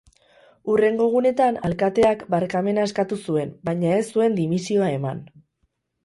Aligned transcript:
Hurrengo 0.71 1.03
egunean, 1.09 1.57
alkateak 1.67 2.23
barkamena 2.35 2.85
eskatu 2.89 3.19
zuen, 3.25 3.51
baina 3.69 3.91
ez 3.99 4.07
zuen 4.15 4.39
dimisioa 4.39 4.89
eman. 4.95 5.21